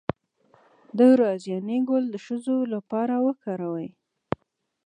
[0.97, 3.89] د رازیانې ګل د ښځو لپاره وکاروئ